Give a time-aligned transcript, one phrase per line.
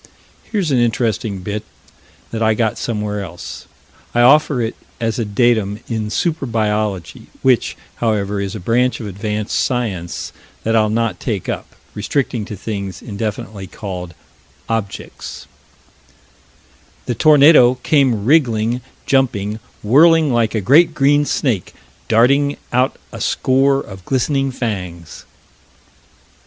[0.45, 1.63] Here's an interesting bit
[2.31, 3.67] that I got somewhere else.
[4.15, 9.05] I offer it as a datum in super biology, which, however, is a branch of
[9.05, 10.33] advanced science
[10.63, 14.15] that I'll not take up, restricting to things indefinitely called
[14.67, 15.45] "objects"
[17.05, 21.75] "The tornado came wriggling, jumping, whirling like a great green snake,
[22.07, 25.25] darting out a score of glistening fangs."